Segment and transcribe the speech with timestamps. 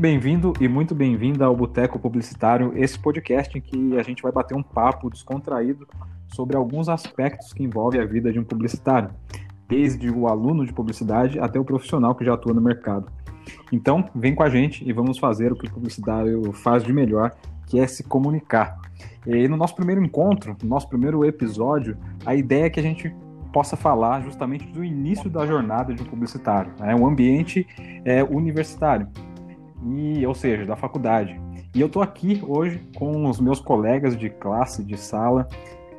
[0.00, 4.32] Muito bem-vindo e muito bem-vinda ao Boteco Publicitário, esse podcast em que a gente vai
[4.32, 5.86] bater um papo descontraído
[6.34, 9.10] sobre alguns aspectos que envolvem a vida de um publicitário,
[9.68, 13.12] desde o aluno de publicidade até o profissional que já atua no mercado.
[13.70, 17.36] Então, vem com a gente e vamos fazer o que o publicitário faz de melhor,
[17.66, 18.80] que é se comunicar.
[19.26, 23.14] E no nosso primeiro encontro, no nosso primeiro episódio, a ideia é que a gente
[23.52, 26.94] possa falar justamente do início da jornada de um publicitário, né?
[26.94, 27.66] um ambiente
[28.02, 29.06] é, universitário,
[29.84, 31.40] e, ou seja, da faculdade.
[31.74, 35.48] E eu estou aqui hoje com os meus colegas de classe, de sala,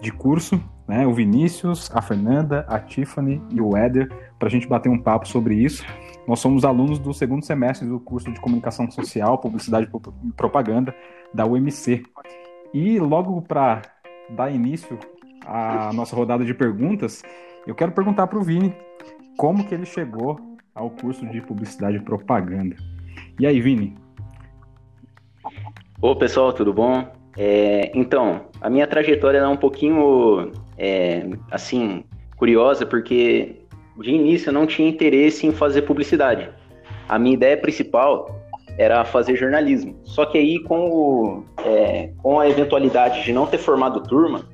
[0.02, 1.06] de curso, né?
[1.08, 5.28] o Vinícius, a Fernanda, a Tiffany e o Éder, para a gente bater um papo
[5.28, 5.86] sobre isso.
[6.28, 10.94] Nós somos alunos do segundo semestre do curso de Comunicação Social, Publicidade e Propaganda
[11.34, 12.04] da UMC.
[12.74, 13.82] E logo para
[14.30, 14.98] dar início
[15.46, 17.24] à nossa rodada de perguntas,
[17.66, 18.76] eu quero perguntar para o Vini
[19.38, 20.40] como que ele chegou
[20.74, 22.76] ao curso de Publicidade e Propaganda.
[23.40, 23.96] E aí, Vini?
[26.02, 27.06] Ô, pessoal, tudo bom?
[27.38, 32.04] É, então, a minha trajetória é um pouquinho, é, assim,
[32.38, 33.56] curiosa, porque
[34.00, 36.50] de início eu não tinha interesse em fazer publicidade.
[37.08, 38.42] A minha ideia principal
[38.78, 39.96] era fazer jornalismo.
[40.04, 44.46] Só que aí, com, o, é, com a eventualidade de não ter formado turma,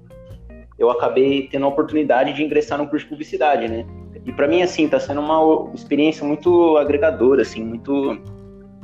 [0.77, 3.85] eu acabei tendo a oportunidade de ingressar no curso de publicidade, né?
[4.25, 8.19] E para mim, assim, tá sendo uma experiência muito agregadora, assim, muito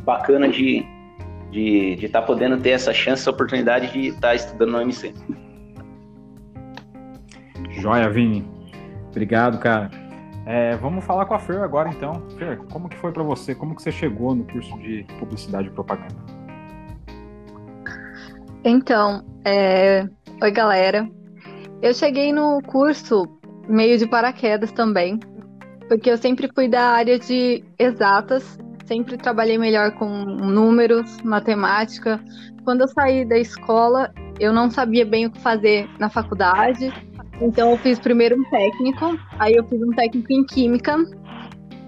[0.04, 0.86] bacana de
[1.54, 5.14] de estar tá podendo ter essa chance, essa oportunidade de estar tá estudando no MC.
[7.80, 8.44] Joia, Vini.
[9.10, 9.92] Obrigado, cara.
[10.46, 12.22] É, vamos falar com a Fer agora, então.
[12.38, 13.54] Fer, como que foi para você?
[13.54, 16.16] Como que você chegou no curso de Publicidade e Propaganda?
[18.64, 20.08] Então, é...
[20.42, 21.08] oi, galera.
[21.82, 23.26] Eu cheguei no curso
[23.68, 25.20] meio de paraquedas também,
[25.88, 32.20] porque eu sempre fui da área de exatas, sempre trabalhei melhor com números, matemática.
[32.64, 36.92] Quando eu saí da escola, eu não sabia bem o que fazer na faculdade,
[37.42, 40.98] então eu fiz primeiro um técnico, aí eu fiz um técnico em química.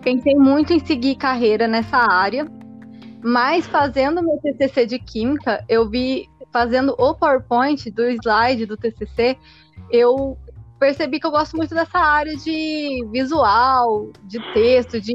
[0.01, 2.45] Pensei muito em seguir carreira nessa área,
[3.23, 9.37] mas fazendo meu TCC de química, eu vi fazendo o PowerPoint do slide do TCC,
[9.91, 10.37] eu
[10.79, 15.13] percebi que eu gosto muito dessa área de visual, de texto, de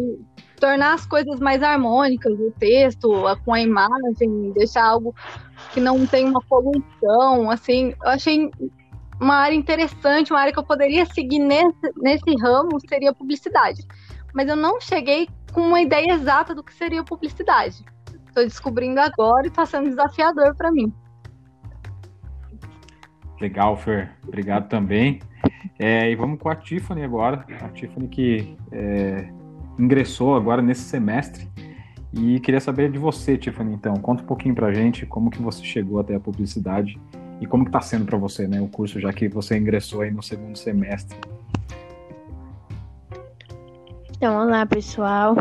[0.61, 3.11] tornar as coisas mais harmônicas, o texto,
[3.45, 5.15] com a imagem, deixar algo
[5.73, 8.51] que não tem uma poluição, assim, eu achei
[9.21, 13.83] uma área interessante, uma área que eu poderia seguir nesse, nesse ramo seria publicidade.
[14.33, 17.85] Mas eu não cheguei com uma ideia exata do que seria publicidade.
[18.29, 20.93] Estou descobrindo agora e está sendo desafiador para mim.
[23.41, 24.17] Legal, Fer.
[24.27, 25.19] Obrigado também.
[25.79, 27.45] É, e vamos com a Tiffany agora.
[27.61, 29.29] A Tiffany que é,
[29.81, 31.49] ingressou agora nesse semestre.
[32.13, 33.95] E queria saber de você, Tiffany, então.
[33.95, 36.99] Conta um pouquinho pra gente como que você chegou até a publicidade
[37.41, 40.11] e como que tá sendo para você, né, o curso, já que você ingressou aí
[40.11, 41.17] no segundo semestre.
[44.17, 45.35] Então, olá, pessoal.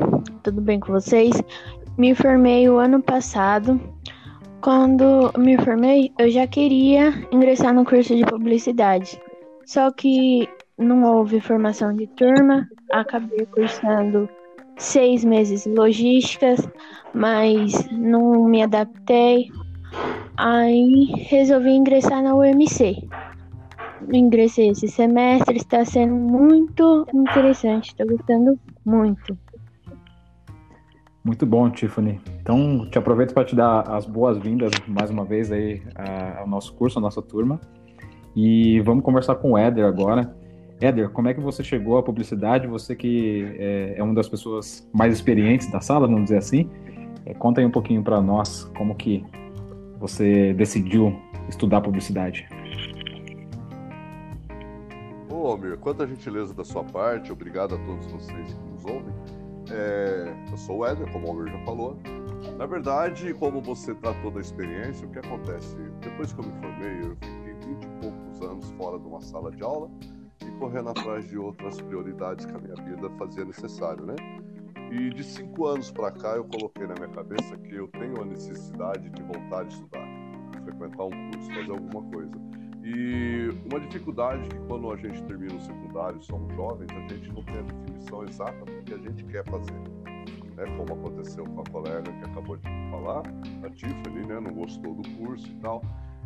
[0.44, 1.34] Tudo bem com vocês?
[1.98, 3.80] Me formei o ano passado
[4.62, 9.20] quando me formei, eu já queria ingressar no curso de publicidade.
[9.66, 14.30] Só que não houve formação de turma, acabei cursando
[14.78, 16.68] seis meses logísticas,
[17.14, 19.50] mas não me adaptei.
[20.38, 23.08] Aí resolvi ingressar na UMC.
[24.14, 29.38] Ingressei esse semestre, está sendo muito interessante, estou gostando muito.
[31.26, 32.22] Muito bom, Tiffany.
[32.42, 35.82] Então, te aproveito para te dar as boas-vindas mais uma vez aí
[36.38, 37.60] ao nosso curso, à nossa turma.
[38.34, 40.34] E vamos conversar com o Éder agora.
[40.82, 42.66] Éder, como é que você chegou à publicidade?
[42.66, 46.70] Você que é, é uma das pessoas mais experientes da sala, vamos dizer assim.
[47.26, 49.26] É, conta aí um pouquinho para nós como que
[50.00, 51.14] você decidiu
[51.50, 52.48] estudar publicidade.
[55.30, 57.30] Ô, Almir, quanta gentileza da sua parte.
[57.30, 59.14] Obrigado a todos vocês que nos ouvem.
[59.70, 61.98] É, eu sou o Éder, como o Albert já falou.
[62.58, 65.76] Na verdade, como você tratou da experiência, o que acontece?
[66.00, 69.52] Depois que eu me formei, eu fiquei 20 e poucos anos fora de uma sala
[69.52, 69.90] de aula
[70.48, 74.16] e correndo atrás de outras prioridades que a minha vida fazia necessário, né?
[74.92, 78.26] E de cinco anos para cá, eu coloquei na minha cabeça que eu tenho a
[78.26, 80.08] necessidade de voltar a estudar,
[80.64, 82.32] frequentar um curso, fazer alguma coisa.
[82.84, 87.44] E uma dificuldade que quando a gente termina o secundário, somos jovens, a gente não
[87.44, 89.80] tem a definição exata do que a gente quer fazer.
[90.56, 90.66] Né?
[90.78, 93.22] Como aconteceu com a colega que acabou de falar,
[93.64, 94.40] a Tiffany, né?
[94.40, 95.84] não gostou do curso e tal.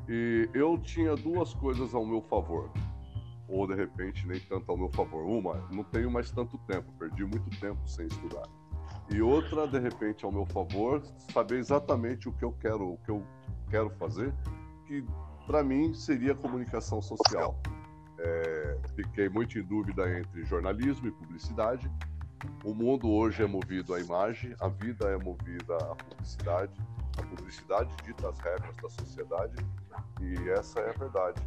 [0.08, 2.70] E eu tinha duas coisas ao meu favor,
[3.54, 5.24] ou de repente nem tanto ao meu favor.
[5.24, 8.48] Uma, não tenho mais tanto tempo, perdi muito tempo sem estudar.
[9.10, 13.12] E outra, de repente, ao meu favor, saber exatamente o que eu quero, o que
[13.12, 13.24] eu
[13.70, 14.34] quero fazer,
[14.88, 15.06] que
[15.46, 17.62] para mim seria comunicação social.
[18.18, 21.92] É, fiquei muito em dúvida entre jornalismo e publicidade.
[22.64, 26.74] O mundo hoje é movido à imagem, a vida é movida à publicidade.
[27.18, 29.56] A publicidade dita as regras da sociedade
[30.20, 31.40] e essa é a verdade.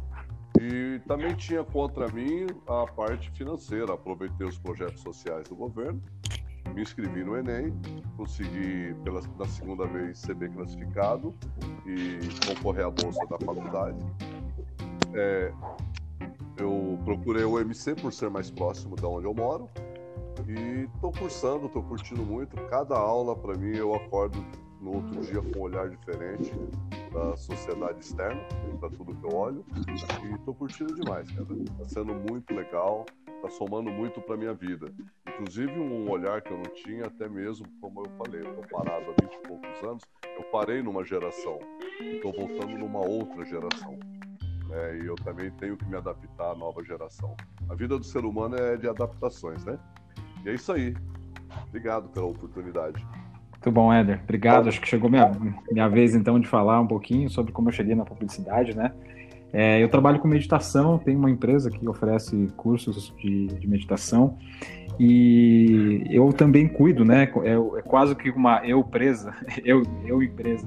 [0.59, 3.93] E também tinha contra mim a parte financeira.
[3.93, 6.01] Aproveitei os projetos sociais do governo,
[6.73, 7.73] me inscrevi no Enem,
[8.15, 11.33] consegui pela na segunda vez ser bem classificado
[11.85, 13.97] e concorrer à bolsa da faculdade.
[15.13, 15.51] É,
[16.57, 19.69] eu procurei o MC por ser mais próximo de onde eu moro
[20.47, 22.55] e estou cursando, estou curtindo muito.
[22.67, 24.43] Cada aula para mim eu acordo
[24.81, 26.51] no outro dia com um olhar diferente
[27.17, 28.41] da sociedade externa,
[28.79, 29.65] para tudo que eu olho.
[30.23, 31.47] E estou curtindo demais, cara.
[31.53, 34.93] Está sendo muito legal, está somando muito para minha vida.
[35.27, 39.05] Inclusive um olhar que eu não tinha, até mesmo, como eu falei, eu estou parado
[39.11, 40.03] há 20 e poucos anos,
[40.37, 41.59] eu parei numa geração
[41.99, 43.97] e estou voltando numa outra geração.
[44.69, 47.35] É, e eu também tenho que me adaptar à nova geração.
[47.69, 49.79] A vida do ser humano é de adaptações, né?
[50.45, 50.93] E é isso aí.
[51.69, 53.05] Obrigado pela oportunidade.
[53.67, 54.21] Muito bom, Éder.
[54.23, 54.69] Obrigado.
[54.69, 55.29] Acho que chegou minha,
[55.69, 58.93] minha vez, então, de falar um pouquinho sobre como eu cheguei na publicidade, né?
[59.51, 64.37] É, eu trabalho com meditação, tenho uma empresa que oferece cursos de, de meditação
[64.97, 67.29] e eu também cuido, né?
[67.43, 69.35] É, é, quase que uma eu presa,
[69.65, 70.65] eu, eu empresa.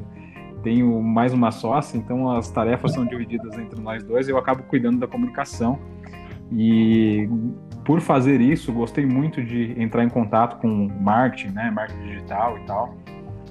[0.62, 4.28] Tenho mais uma sócia, então as tarefas são divididas entre nós dois.
[4.28, 5.78] Eu acabo cuidando da comunicação
[6.52, 7.28] e
[7.84, 12.60] por fazer isso, gostei muito de entrar em contato com marketing, né, marketing digital e
[12.62, 12.94] tal.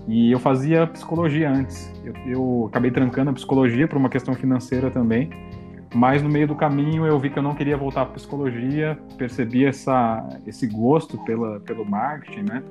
[0.07, 1.93] E eu fazia psicologia antes.
[2.03, 5.29] Eu, eu acabei trancando a psicologia por uma questão financeira também.
[5.93, 9.65] Mas no meio do caminho eu vi que eu não queria voltar para psicologia, percebi
[9.65, 12.63] essa, esse gosto pela, pelo marketing, né?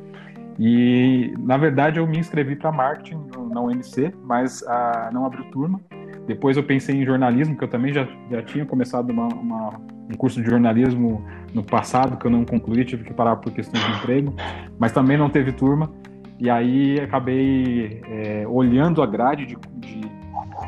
[0.58, 3.20] E na verdade eu me inscrevi para marketing
[3.50, 5.80] na UNC, mas ah, não abriu turma.
[6.26, 9.80] Depois eu pensei em jornalismo, que eu também já, já tinha começado uma, uma,
[10.10, 13.84] um curso de jornalismo no passado, que eu não concluí, tive que parar por questões
[13.84, 14.34] de emprego,
[14.78, 15.90] mas também não teve turma.
[16.38, 20.00] E aí acabei é, olhando a grade de, de,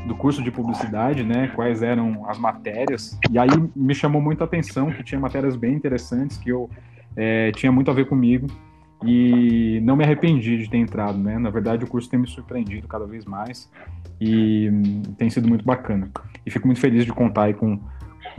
[0.07, 4.45] do curso de publicidade, né, quais eram as matérias, e aí me chamou muito a
[4.45, 6.69] atenção que tinha matérias bem interessantes, que eu
[7.17, 8.49] é, tinha muito a ver comigo,
[9.05, 11.39] e não me arrependi de ter entrado, né?
[11.39, 13.71] Na verdade, o curso tem me surpreendido cada vez mais
[14.21, 16.11] e hum, tem sido muito bacana.
[16.45, 17.81] E fico muito feliz de contar aí com,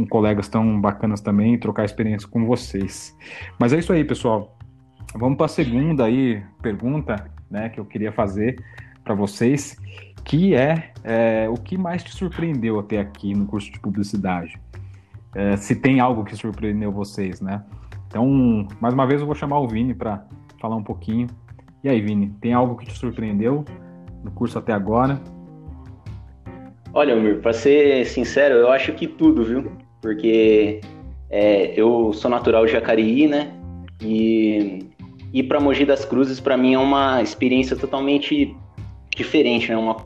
[0.01, 3.15] com colegas tão bacanas também trocar experiência com vocês.
[3.59, 4.57] Mas é isso aí, pessoal.
[5.15, 8.63] Vamos para a segunda aí pergunta, né, que eu queria fazer
[9.03, 9.77] para vocês,
[10.23, 14.59] que é, é, o que mais te surpreendeu até aqui no curso de publicidade?
[15.35, 17.63] É, se tem algo que surpreendeu vocês, né?
[18.07, 20.25] Então, mais uma vez eu vou chamar o Vini para
[20.59, 21.27] falar um pouquinho.
[21.83, 23.65] E aí, Vini, tem algo que te surpreendeu
[24.23, 25.19] no curso até agora?
[26.93, 29.71] Olha, para ser sincero, eu acho que tudo, viu?
[30.01, 30.81] Porque
[31.29, 33.53] é, eu sou natural de Jacareí, né?
[34.01, 34.79] E
[35.31, 38.55] ir para Mogi das Cruzes para mim é uma experiência totalmente
[39.15, 39.77] diferente, né?
[39.77, 39.97] Uma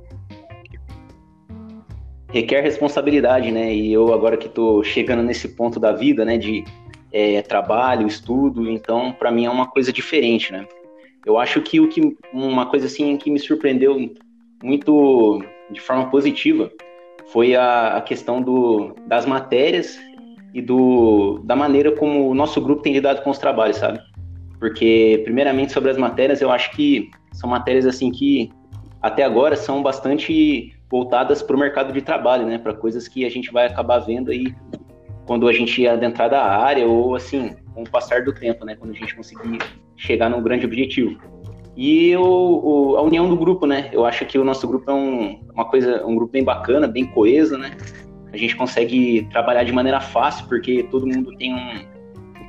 [2.36, 3.74] requer responsabilidade, né?
[3.74, 6.66] E eu agora que estou chegando nesse ponto da vida, né, de
[7.12, 10.68] é, trabalho, estudo, então para mim é uma coisa diferente, né?
[11.26, 13.98] Eu acho que o que uma coisa assim que me surpreendeu
[14.62, 15.42] muito
[15.72, 16.70] de forma positiva
[17.32, 20.00] foi a, a questão do, das matérias
[20.54, 24.00] e do, da maneira como o nosso grupo tem lidado com os trabalhos, sabe?
[24.60, 28.50] Porque, primeiramente, sobre as matérias, eu acho que são matérias assim que
[29.02, 32.58] até agora são bastante voltadas para o mercado de trabalho, né?
[32.58, 34.56] Para coisas que a gente vai acabar vendo aí
[35.26, 38.76] quando a gente adentrar da área ou assim, com o passar do tempo, né?
[38.76, 39.60] Quando a gente conseguir
[39.98, 41.20] chegar num grande objetivo.
[41.76, 43.90] E o, o, a união do grupo, né?
[43.92, 47.06] Eu acho que o nosso grupo é um, uma coisa, um grupo bem bacana, bem
[47.06, 47.76] coeso, né?
[48.32, 51.96] A gente consegue trabalhar de maneira fácil porque todo mundo tem um,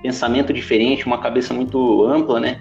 [0.03, 2.61] pensamento diferente, uma cabeça muito ampla, né?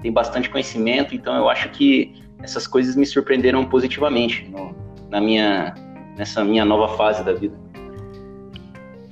[0.00, 4.74] Tem bastante conhecimento, então eu acho que essas coisas me surpreenderam positivamente no,
[5.08, 5.74] na minha
[6.16, 7.56] nessa minha nova fase da vida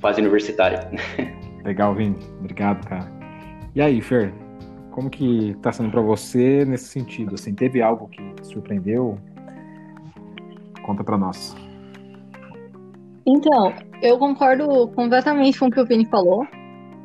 [0.01, 0.89] fase universitária.
[1.63, 2.17] Legal, Vini.
[2.39, 3.09] Obrigado, cara.
[3.73, 4.33] E aí, Fer,
[4.91, 7.35] como que tá sendo para você nesse sentido?
[7.35, 9.17] Assim, teve algo que surpreendeu?
[10.83, 11.55] Conta para nós.
[13.25, 16.45] Então, eu concordo completamente com o que o Vini falou.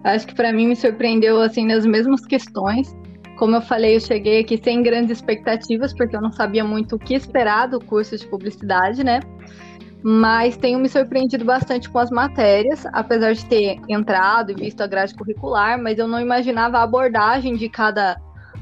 [0.03, 2.95] Acho que para mim me surpreendeu assim nas mesmas questões.
[3.39, 6.99] Como eu falei, eu cheguei aqui sem grandes expectativas, porque eu não sabia muito o
[6.99, 9.21] que esperar do curso de publicidade, né?
[10.09, 14.87] Mas tenho me surpreendido bastante com as matérias, apesar de ter entrado e visto a
[14.87, 18.17] grade curricular, mas eu não imaginava a abordagem de cada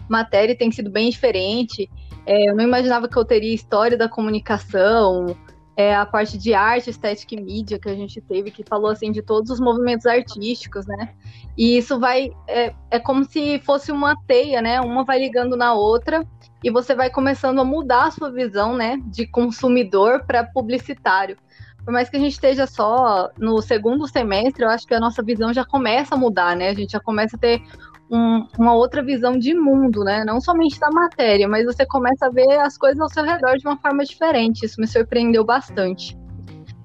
[0.09, 1.91] matéria tem sido bem diferente.
[2.25, 5.37] É, eu não imaginava que eu teria história da comunicação,
[5.77, 9.11] é, a parte de arte, estética e mídia que a gente teve, que falou assim
[9.11, 11.15] de todos os movimentos artísticos, né?
[11.57, 14.81] E isso vai é, é como se fosse uma teia, né?
[14.81, 16.25] Uma vai ligando na outra
[16.63, 19.01] e você vai começando a mudar a sua visão, né?
[19.07, 21.37] De consumidor para publicitário.
[21.85, 25.23] Por mais que a gente esteja só no segundo semestre, eu acho que a nossa
[25.23, 26.71] visão já começa a mudar, né?
[26.71, 27.63] A gente já começa a ter
[28.11, 30.25] um, uma outra visão de mundo, né?
[30.25, 33.67] Não somente da matéria, mas você começa a ver as coisas ao seu redor de
[33.67, 34.65] uma forma diferente.
[34.65, 36.17] Isso me surpreendeu bastante.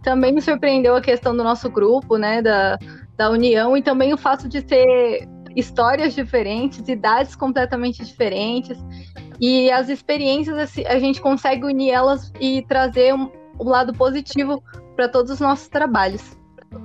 [0.01, 2.41] Também me surpreendeu a questão do nosso grupo, né?
[2.41, 2.77] Da,
[3.17, 8.77] da união e também o fato de ter histórias diferentes, idades completamente diferentes.
[9.41, 14.63] E as experiências, assim, a gente consegue unir elas e trazer um, um lado positivo
[14.95, 16.37] para todos os nossos trabalhos.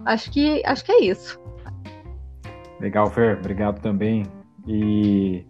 [0.04, 1.43] Acho que, acho que é isso.
[2.80, 4.24] Legal, Fer, obrigado também.
[4.66, 5.44] E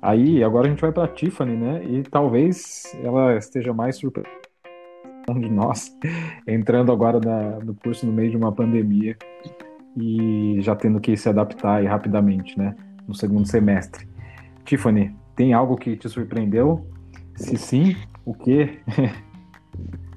[0.00, 1.84] aí, agora a gente vai para a Tiffany, né?
[1.84, 4.28] E talvez ela esteja mais surpresa
[5.40, 5.94] de nós,
[6.46, 9.16] entrando agora na, no curso no meio de uma pandemia
[9.96, 12.74] e já tendo que se adaptar rapidamente, né?
[13.06, 14.08] No segundo semestre.
[14.64, 16.86] Tiffany, tem algo que te surpreendeu?
[17.34, 18.78] Se sim, o que?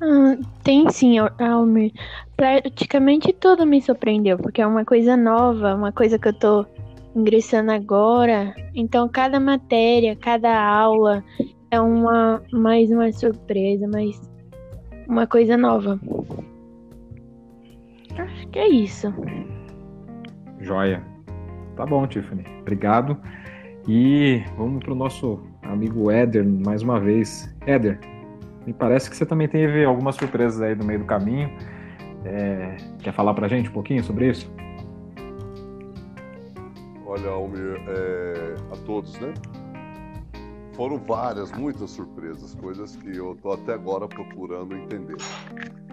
[0.00, 1.92] Ah, tem sim, Almir.
[2.36, 6.66] Praticamente tudo me surpreendeu, porque é uma coisa nova, uma coisa que eu tô
[7.14, 8.54] ingressando agora.
[8.74, 11.24] Então, cada matéria, cada aula
[11.70, 14.20] é uma mais uma surpresa, mais
[15.08, 15.98] uma coisa nova.
[18.18, 19.12] Acho que é isso.
[20.60, 21.02] Joia.
[21.76, 22.44] Tá bom, Tiffany.
[22.60, 23.18] Obrigado.
[23.88, 27.54] E vamos pro nosso amigo Éder mais uma vez.
[27.66, 28.00] Éder,
[28.66, 31.48] me parece que você também teve algumas surpresas aí no meio do caminho.
[32.24, 34.50] É, quer falar pra gente um pouquinho sobre isso?
[37.06, 39.32] Olha, Almir, é, a todos, né?
[40.74, 45.16] Foram várias, muitas surpresas, coisas que eu tô até agora procurando entender.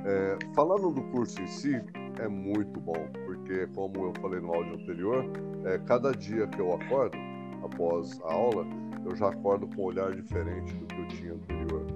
[0.04, 1.80] É, falando do curso em si,
[2.20, 5.24] é muito bom, porque como eu falei no áudio anterior,
[5.66, 7.18] é, cada dia que eu acordo,
[7.64, 8.66] após a aula,
[9.06, 11.93] eu já acordo com um olhar diferente do que eu tinha anterior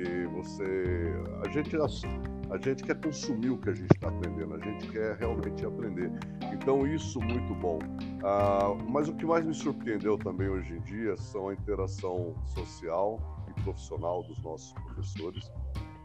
[0.00, 1.12] porque você.
[1.44, 5.16] A gente, a gente quer consumir o que a gente está aprendendo, a gente quer
[5.16, 6.10] realmente aprender.
[6.52, 7.78] Então, isso muito bom.
[8.24, 13.44] Ah, mas o que mais me surpreendeu também hoje em dia são a interação social
[13.48, 15.50] e profissional dos nossos professores.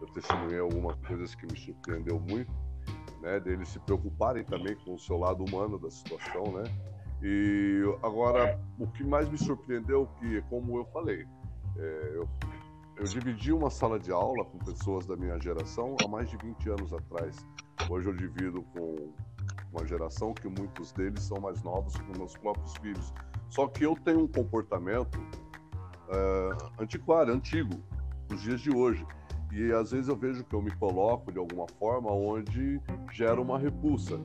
[0.01, 2.51] Eu testemunhei algumas coisas que me surpreendeu muito,
[3.21, 3.39] né?
[3.39, 6.63] Deles se preocuparem também com o seu lado humano da situação, né?
[7.23, 11.25] E agora, o que mais me surpreendeu, que como eu falei,
[11.77, 12.27] é, eu
[12.97, 16.69] eu dividi uma sala de aula com pessoas da minha geração há mais de 20
[16.69, 17.45] anos atrás.
[17.89, 19.13] Hoje eu divido com
[19.71, 23.13] uma geração que muitos deles são mais novos que meus próprios filhos.
[23.49, 27.75] Só que eu tenho um comportamento uh, antiquário, antigo,
[28.29, 29.05] nos dias de hoje.
[29.51, 33.59] E às vezes eu vejo que eu me coloco de alguma forma onde gera uma
[33.59, 34.19] repulsa.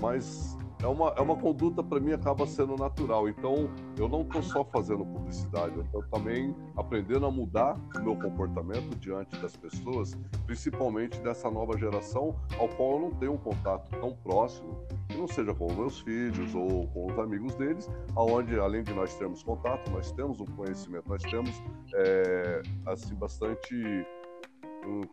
[0.00, 3.28] Mas é uma, é uma conduta para mim acaba sendo natural.
[3.28, 8.16] Então, eu não estou só fazendo publicidade, eu estou também aprendendo a mudar o meu
[8.16, 10.16] comportamento diante das pessoas,
[10.46, 15.26] principalmente dessa nova geração, ao qual eu não tenho um contato tão próximo, que não
[15.26, 19.90] seja com meus filhos ou com os amigos deles, aonde além de nós termos contato,
[19.90, 21.50] nós temos um conhecimento, nós temos
[21.94, 24.06] é, assim bastante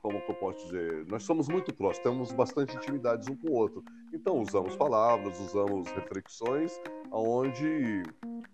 [0.02, 3.84] como eu posso dizer, nós somos muito próximos, temos bastante intimidades um com o outro.
[4.14, 6.80] Então usamos palavras, usamos reflexões,
[7.12, 8.04] onde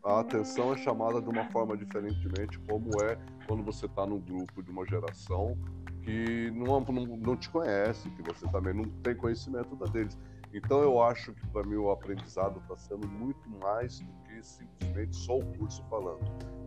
[0.04, 4.64] a atenção é chamada de uma forma diferentemente, como é quando você está num grupo
[4.64, 5.58] de uma geração
[6.04, 10.18] que não, não, não te conhece, que você também não tem conhecimento da deles.
[10.54, 15.16] Então eu acho que para mim o aprendizado está sendo muito mais do que simplesmente
[15.16, 16.22] só o curso falando.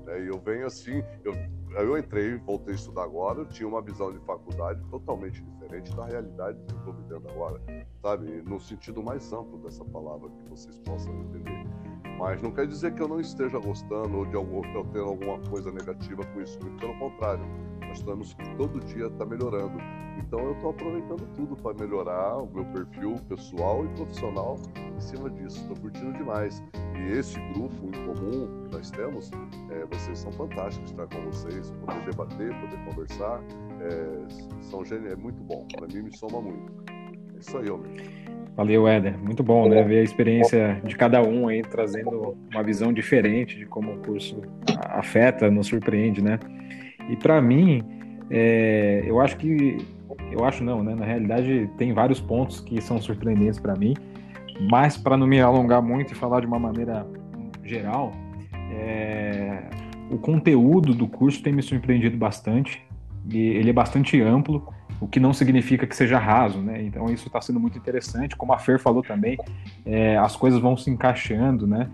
[0.04, 0.24] Né?
[0.24, 1.34] E eu venho assim, eu,
[1.76, 6.06] eu entrei, voltei a estudar agora, eu tinha uma visão de faculdade totalmente diferente da
[6.06, 7.60] realidade que eu estou vivendo agora,
[8.02, 8.42] sabe?
[8.42, 11.66] No sentido mais amplo dessa palavra, que vocês possam entender.
[12.18, 15.38] Mas não quer dizer que eu não esteja gostando ou de algum, eu tenho alguma
[15.50, 17.44] coisa negativa com isso, muito pelo contrário.
[17.80, 19.78] Nós estamos todo dia está melhorando.
[20.18, 24.58] Então eu estou aproveitando tudo para melhorar o meu perfil pessoal e profissional
[24.96, 25.60] em cima disso.
[25.60, 26.62] Estou curtindo demais.
[26.96, 29.30] E esse grupo em comum que nós temos,
[29.70, 33.42] é, vocês são fantásticos estar com vocês, poder debater, poder conversar,
[33.80, 35.66] é, são gênios, é muito bom.
[35.74, 36.72] Para mim me soma muito.
[37.34, 37.92] É isso aí, homem.
[38.56, 39.18] Valeu, Éder.
[39.18, 39.82] Muito bom, né?
[39.82, 44.42] Ver a experiência de cada um aí, trazendo uma visão diferente de como o curso
[44.90, 46.38] afeta, nos surpreende, né?
[47.10, 47.82] E para mim,
[48.30, 49.78] é, eu acho que
[50.34, 50.94] eu acho não, né?
[50.94, 53.94] Na realidade, tem vários pontos que são surpreendentes para mim,
[54.70, 57.06] mas para não me alongar muito e falar de uma maneira
[57.62, 58.12] geral,
[58.70, 59.62] é,
[60.10, 62.82] o conteúdo do curso tem me surpreendido bastante.
[63.30, 64.68] E ele é bastante amplo,
[65.00, 66.82] o que não significa que seja raso, né?
[66.82, 68.36] Então isso está sendo muito interessante.
[68.36, 69.38] Como a Fer falou também,
[69.86, 71.88] é, as coisas vão se encaixando, né?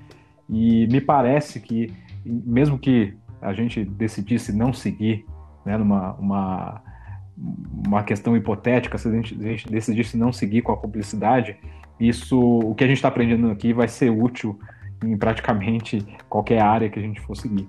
[0.49, 1.92] E me parece que,
[2.25, 5.25] mesmo que a gente decidisse não seguir
[5.64, 6.82] né, numa uma,
[7.87, 11.56] uma questão hipotética, se a gente, a gente decidisse não seguir com a publicidade,
[11.99, 14.59] isso, o que a gente está aprendendo aqui vai ser útil
[15.04, 17.68] em praticamente qualquer área que a gente for seguir.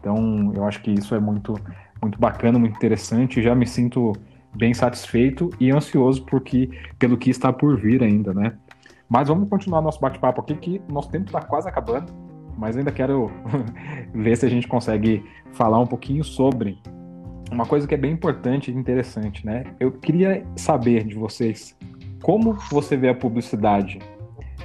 [0.00, 1.54] Então, eu acho que isso é muito,
[2.00, 3.42] muito bacana, muito interessante.
[3.42, 4.12] Já me sinto
[4.54, 8.54] bem satisfeito e ansioso porque, pelo que está por vir ainda, né?
[9.08, 12.12] Mas vamos continuar nosso bate-papo aqui, que nosso tempo está quase acabando.
[12.56, 13.30] Mas ainda quero
[14.12, 16.78] ver se a gente consegue falar um pouquinho sobre
[17.50, 19.64] uma coisa que é bem importante e interessante, né?
[19.80, 21.76] Eu queria saber de vocês
[22.22, 23.98] como você vê a publicidade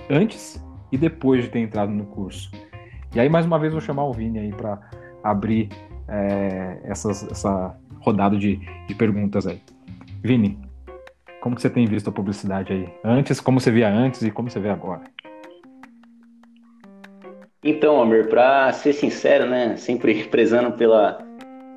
[0.10, 2.52] antes e depois de ter entrado no curso.
[3.16, 4.80] E aí, mais uma vez, vou chamar o Vini aí para
[5.24, 5.70] abrir
[6.08, 9.62] é, essas, essa rodada de, de perguntas aí.
[10.22, 10.58] Vini,
[11.42, 12.90] como que você tem visto a publicidade aí?
[13.04, 15.02] Antes, como você via antes e como você vê agora?
[17.64, 21.20] Então, Amir, para ser sincero, né, sempre prezando pela,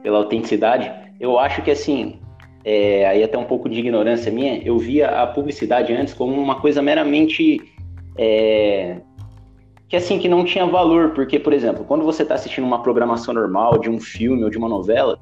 [0.07, 2.21] pela autenticidade, eu acho que assim,
[2.65, 6.61] é, aí até um pouco de ignorância minha, eu via a publicidade antes como uma
[6.61, 7.61] coisa meramente
[8.17, 9.01] é,
[9.89, 13.35] que assim que não tinha valor, porque por exemplo, quando você está assistindo uma programação
[13.35, 15.19] normal de um filme ou de uma novela,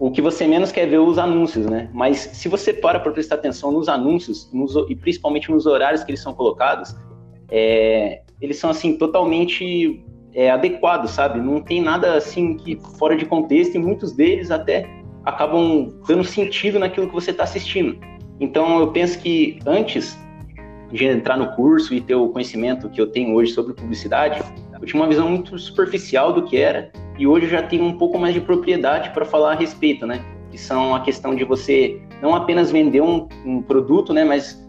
[0.00, 1.88] o que você menos quer ver é os anúncios, né?
[1.94, 6.10] Mas se você para para prestar atenção nos anúncios nos, e principalmente nos horários que
[6.10, 6.96] eles são colocados,
[7.48, 10.04] é, eles são assim totalmente
[10.36, 11.40] é, adequados, sabe?
[11.40, 14.86] Não tem nada assim que fora de contexto e muitos deles até
[15.24, 17.98] acabam dando sentido naquilo que você está assistindo.
[18.38, 20.16] Então eu penso que antes
[20.92, 24.40] de entrar no curso e ter o conhecimento que eu tenho hoje sobre publicidade,
[24.78, 27.96] eu tinha uma visão muito superficial do que era e hoje eu já tenho um
[27.96, 30.22] pouco mais de propriedade para falar a respeito, né?
[30.50, 34.22] Que são a questão de você não apenas vender um, um produto, né?
[34.22, 34.65] Mas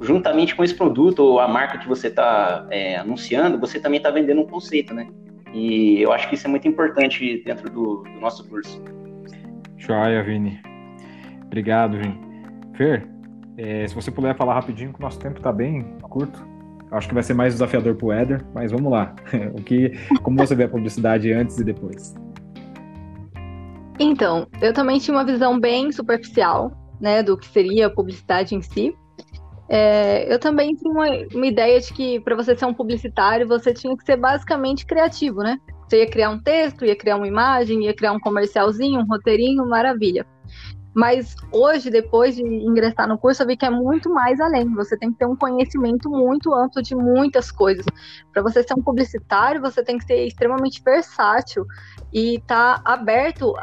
[0.00, 4.10] juntamente com esse produto ou a marca que você está é, anunciando, você também está
[4.10, 5.08] vendendo um conceito, né?
[5.52, 8.82] E eu acho que isso é muito importante dentro do, do nosso curso.
[9.76, 10.60] Joia, Vini.
[11.46, 12.20] Obrigado, Vini.
[12.76, 13.08] Fer,
[13.56, 16.46] é, se você puder falar rapidinho, que o nosso tempo está bem curto.
[16.90, 19.14] Acho que vai ser mais desafiador para o Éder, mas vamos lá.
[19.58, 22.14] o que, como você vê a publicidade antes e depois?
[23.98, 28.62] Então, eu também tinha uma visão bem superficial, né, do que seria a publicidade em
[28.62, 28.94] si.
[29.68, 33.74] É, eu também tinha uma, uma ideia de que para você ser um publicitário, você
[33.74, 35.58] tinha que ser basicamente criativo, né?
[35.86, 39.66] Você ia criar um texto, ia criar uma imagem, ia criar um comercialzinho, um roteirinho,
[39.66, 40.26] maravilha.
[40.94, 44.74] Mas hoje, depois de ingressar no curso, eu vi que é muito mais além.
[44.74, 47.84] Você tem que ter um conhecimento muito amplo de muitas coisas.
[48.32, 51.64] Para você ser um publicitário, você tem que ser extremamente versátil
[52.12, 53.54] e estar tá aberto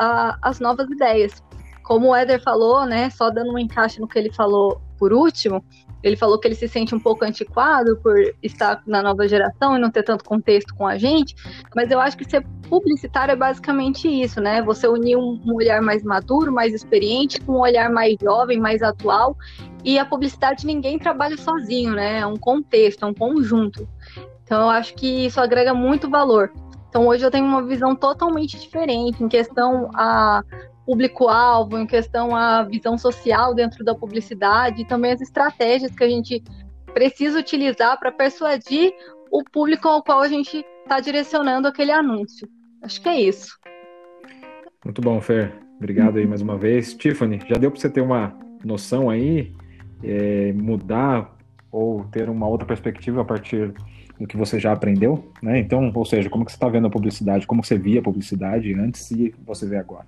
[0.41, 1.43] às novas ideias.
[1.83, 5.63] Como o Éder falou, né, só dando um encaixe no que ele falou por último,
[6.07, 9.79] ele falou que ele se sente um pouco antiquado por estar na nova geração e
[9.79, 11.35] não ter tanto contexto com a gente,
[11.75, 14.61] mas eu acho que ser publicitário é basicamente isso, né?
[14.61, 19.35] Você unir um, olhar mais maduro, mais experiente, com um olhar mais jovem, mais atual.
[19.83, 22.19] E a publicidade ninguém trabalha sozinho, né?
[22.19, 23.87] É um contexto, é um conjunto.
[24.43, 26.51] Então eu acho que isso agrega muito valor.
[26.89, 30.43] Então hoje eu tenho uma visão totalmente diferente em questão a
[30.85, 36.09] público-alvo, em questão a visão social dentro da publicidade e também as estratégias que a
[36.09, 36.43] gente
[36.93, 38.93] precisa utilizar para persuadir
[39.31, 42.47] o público ao qual a gente está direcionando aquele anúncio.
[42.81, 43.57] Acho que é isso.
[44.83, 45.51] Muito bom, Fer.
[45.77, 46.93] Obrigado aí mais uma vez.
[46.93, 49.51] Tiffany, já deu para você ter uma noção aí,
[50.03, 51.35] é, mudar
[51.71, 53.73] ou ter uma outra perspectiva a partir
[54.19, 55.59] do que você já aprendeu, né?
[55.59, 58.73] Então, ou seja, como que você está vendo a publicidade, como você via a publicidade
[58.73, 60.05] antes e você vê agora?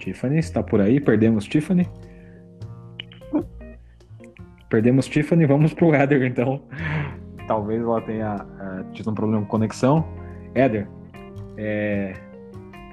[0.00, 0.98] Tiffany, está por aí?
[0.98, 1.88] Perdemos Tiffany?
[4.68, 6.62] Perdemos Tiffany, vamos pro Éder então.
[7.46, 10.04] Talvez ela tenha uh, tido um problema com conexão.
[10.54, 10.88] Éder,
[11.56, 12.14] é,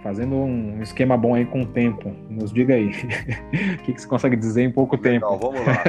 [0.04, 2.90] fazendo um esquema bom aí com o tempo, nos diga aí.
[3.80, 5.52] o que, que, você consegue dizer em pouco Legal, tempo?
[5.52, 5.84] vamos lá.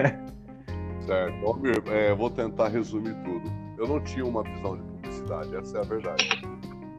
[1.06, 1.46] certo.
[1.46, 3.50] Almir, é, vou tentar resumir tudo.
[3.78, 6.42] Eu não tinha uma visão de publicidade, essa é a verdade.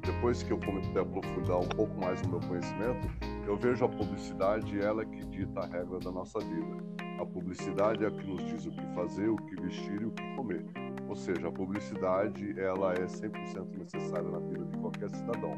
[0.03, 3.07] Depois que eu comecei a aprofundar um pouco mais no meu conhecimento,
[3.49, 6.77] eu vejo a publicidade ela que dita a regra da nossa vida.
[7.19, 10.11] A publicidade é a que nos diz o que fazer, o que vestir e o
[10.11, 10.63] que comer.
[11.07, 15.57] Ou seja, a publicidade ela é 100% necessária na vida de qualquer cidadão.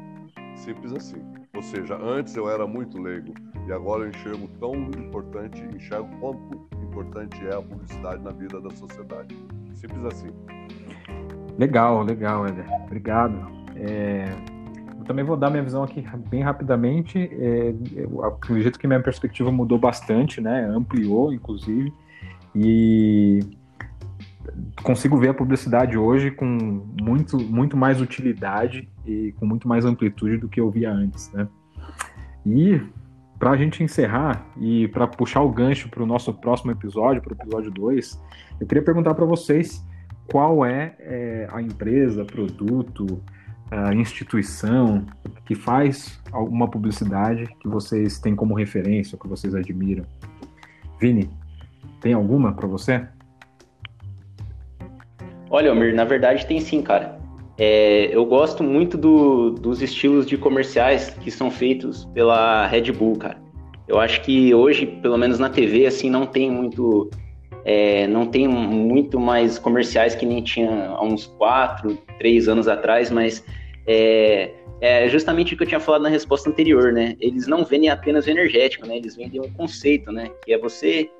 [0.56, 1.22] Simples assim.
[1.54, 3.34] Ou seja, antes eu era muito leigo
[3.68, 8.70] e agora eu enxergo tão importante, enxergo quanto importante é a publicidade na vida da
[8.70, 9.36] sociedade.
[9.74, 10.30] Simples assim.
[11.58, 12.66] Legal, legal, Éder.
[12.86, 13.36] Obrigado.
[13.76, 14.24] É,
[15.12, 17.18] também vou dar minha visão aqui bem rapidamente.
[17.18, 20.64] É, eu acredito que minha perspectiva mudou bastante, né?
[20.64, 21.92] Ampliou, inclusive.
[22.54, 23.40] E
[24.82, 30.38] consigo ver a publicidade hoje com muito, muito mais utilidade e com muito mais amplitude
[30.38, 31.46] do que eu via antes, né?
[32.46, 32.80] E
[33.38, 37.34] para a gente encerrar e para puxar o gancho para o nosso próximo episódio, para
[37.34, 38.22] o episódio 2,
[38.60, 39.84] eu queria perguntar para vocês
[40.30, 43.20] qual é, é, a empresa, produto,
[43.72, 45.06] a instituição
[45.46, 50.04] que faz alguma publicidade que vocês têm como referência, que vocês admiram.
[51.00, 51.30] Vini,
[52.02, 53.06] tem alguma para você?
[55.48, 57.18] Olha, Almir, na verdade tem sim, cara.
[57.56, 63.16] É, eu gosto muito do, dos estilos de comerciais que são feitos pela Red Bull,
[63.16, 63.40] cara.
[63.88, 67.10] Eu acho que hoje, pelo menos na TV, assim, não tem muito,
[67.64, 73.10] é, não tem muito mais comerciais que nem tinha há uns quatro, três anos atrás,
[73.10, 73.44] mas
[73.86, 77.16] é, é justamente o que eu tinha falado na resposta anterior, né?
[77.20, 78.96] Eles não vendem apenas o energético, né?
[78.96, 80.30] Eles vendem um conceito, né?
[80.44, 81.10] Que é você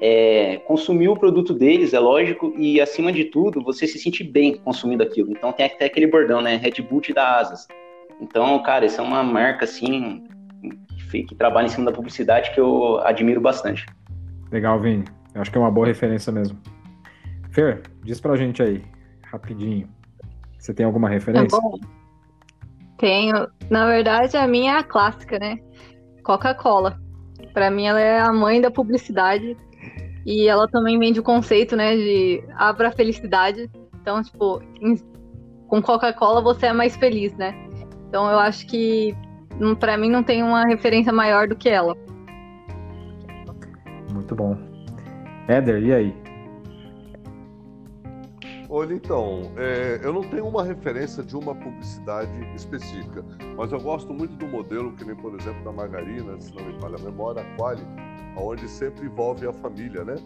[0.00, 4.56] é, consumir o produto deles, é lógico, e acima de tudo, você se sentir bem
[4.56, 5.30] consumindo aquilo.
[5.30, 6.56] Então tem até aquele bordão, né?
[6.56, 7.66] Red Bull te dá asas.
[8.20, 10.24] Então, cara, isso é uma marca, assim,
[11.10, 13.86] que, que trabalha em cima da publicidade que eu admiro bastante.
[14.50, 15.04] Legal, Vini.
[15.34, 16.58] Eu acho que é uma boa referência mesmo.
[17.50, 18.82] Fer, diz pra gente aí,
[19.24, 19.88] rapidinho.
[20.58, 21.56] Você tem alguma referência?
[21.56, 22.05] É
[22.98, 23.48] Tenho.
[23.70, 25.58] Na verdade, a minha é a clássica, né?
[26.22, 26.98] Coca-Cola.
[27.52, 29.56] Para mim, ela é a mãe da publicidade
[30.26, 33.70] e ela também vende o conceito, né, de abra a felicidade.
[34.00, 34.96] Então, tipo, em,
[35.68, 37.54] com Coca-Cola você é mais feliz, né?
[38.08, 39.14] Então eu acho que
[39.78, 41.96] para mim não tem uma referência maior do que ela.
[44.12, 44.56] Muito bom.
[45.48, 46.25] Éder, e aí?
[48.68, 53.24] Olha, então, é, eu não tenho uma referência de uma publicidade específica,
[53.56, 56.78] mas eu gosto muito do modelo, que nem, por exemplo, da margarina, se não me
[56.80, 57.82] falha a memória, a Quali,
[58.36, 60.16] onde sempre envolve a família, né?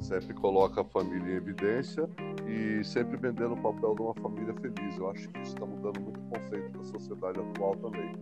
[0.00, 2.08] Sempre coloca a família em evidência
[2.46, 4.96] e sempre vendendo o papel de uma família feliz.
[4.96, 8.14] Eu acho que isso está mudando muito o conceito da sociedade atual também.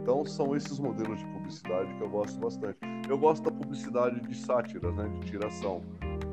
[0.00, 2.78] Então são esses modelos de publicidade que eu gosto bastante.
[3.08, 5.82] Eu gosto da publicidade de sátiras, né, de tiração,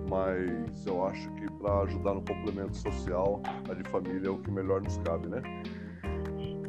[0.10, 4.52] mas eu acho que para ajudar no complemento social, a de família é o que
[4.52, 5.42] melhor nos cabe, né?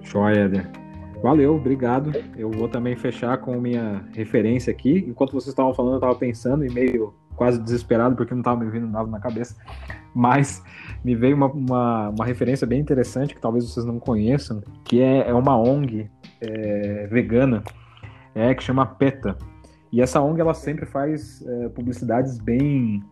[0.02, 0.70] Joia, Éder.
[1.22, 2.12] Valeu, obrigado.
[2.36, 5.04] Eu vou também fechar com minha referência aqui.
[5.06, 8.70] Enquanto vocês estavam falando, eu estava pensando e meio quase desesperado porque não estava me
[8.70, 9.56] vindo nada na cabeça.
[10.14, 10.62] Mas
[11.04, 15.28] me veio uma, uma, uma, referência bem interessante que talvez vocês não conheçam, que é,
[15.28, 17.62] é uma ONG é, vegana
[18.34, 19.36] é, que chama PETA.
[19.92, 23.02] E essa ONG ela sempre faz é, publicidades bem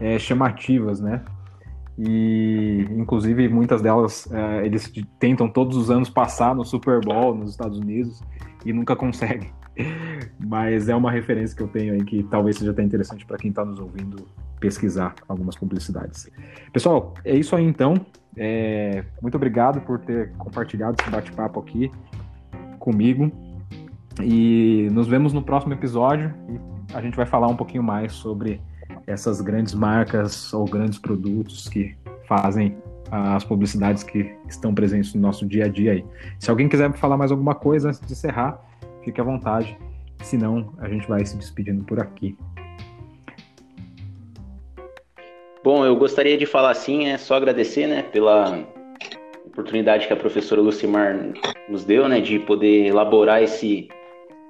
[0.00, 1.22] é, chamativas, né?
[1.98, 7.50] E, inclusive, muitas delas é, eles tentam todos os anos passar no Super Bowl nos
[7.50, 8.22] Estados Unidos
[8.64, 9.50] e nunca conseguem.
[10.38, 13.50] Mas é uma referência que eu tenho aí que talvez seja até interessante para quem
[13.50, 14.26] está nos ouvindo
[14.60, 16.30] pesquisar algumas publicidades.
[16.72, 17.94] Pessoal, é isso aí então.
[18.36, 21.90] É, muito obrigado por ter compartilhado esse bate-papo aqui
[22.78, 23.30] comigo.
[24.22, 26.60] E nos vemos no próximo episódio e
[26.94, 28.60] a gente vai falar um pouquinho mais sobre
[29.08, 32.76] essas grandes marcas ou grandes produtos que fazem
[33.10, 36.04] as publicidades que estão presentes no nosso dia a dia aí.
[36.38, 38.62] Se alguém quiser falar mais alguma coisa antes de encerrar,
[39.02, 39.76] fique à vontade.
[40.22, 42.36] Senão, a gente vai se despedindo por aqui.
[45.64, 48.66] Bom, eu gostaria de falar assim, é só agradecer, né, pela
[49.46, 51.32] oportunidade que a professora Lucimar
[51.68, 53.88] nos deu, né, de poder elaborar esse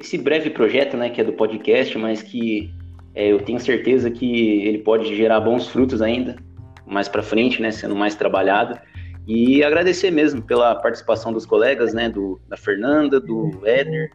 [0.00, 2.72] esse breve projeto, né, que é do podcast, mas que
[3.14, 6.36] é, eu tenho certeza que ele pode gerar bons frutos ainda
[6.88, 8.78] mais para frente, né, sendo mais trabalhado.
[9.26, 14.10] E agradecer mesmo pela participação dos colegas, né, do, da Fernanda, do Éder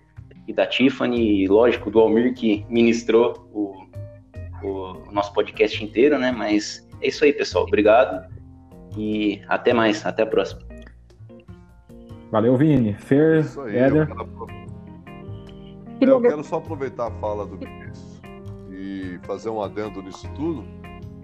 [0.47, 3.85] e da Tiffany, e lógico, do Almir que ministrou o,
[4.67, 7.65] o, nosso podcast inteiro, né, mas é isso aí, pessoal.
[7.65, 8.27] Obrigado
[8.97, 10.61] e até mais, até a próxima.
[12.31, 12.95] Valeu, Vini.
[12.95, 14.09] Fer, aí, Éder.
[14.09, 14.47] Eu
[15.99, 16.11] quero...
[16.11, 18.12] eu quero só aproveitar a fala do Vinícius
[18.93, 20.63] e fazer um adendo nisso tudo,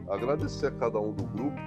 [0.10, 1.58] agradecer a cada um do grupo,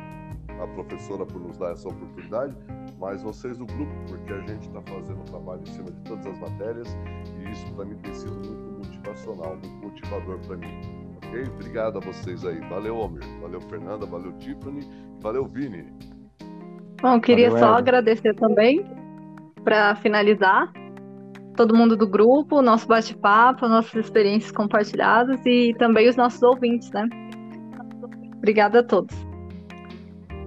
[0.60, 2.56] a professora por nos dar essa oportunidade,
[2.98, 6.26] mas vocês do grupo, porque a gente está fazendo um trabalho em cima de todas
[6.26, 6.96] as matérias
[7.38, 10.80] e isso para mim tem sido muito motivacional, muito motivador para mim.
[11.16, 11.44] Ok?
[11.54, 12.60] Obrigado a vocês aí.
[12.68, 13.24] Valeu, Almir.
[13.40, 14.04] Valeu, Fernanda.
[14.06, 14.80] Valeu, Tiffany.
[15.20, 15.86] Valeu, Vini.
[17.00, 18.84] Bom, queria valeu, só agradecer também,
[19.64, 20.72] para finalizar,
[21.56, 27.08] todo mundo do grupo, nosso bate-papo, nossas experiências compartilhadas e também os nossos ouvintes, né?
[28.38, 29.14] Obrigada a todos.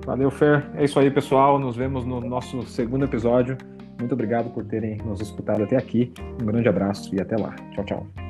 [0.05, 0.63] Valeu, Fer.
[0.75, 1.57] É isso aí, pessoal.
[1.57, 3.57] Nos vemos no nosso segundo episódio.
[3.99, 6.13] Muito obrigado por terem nos escutado até aqui.
[6.41, 7.55] Um grande abraço e até lá.
[7.73, 8.24] Tchau, tchau.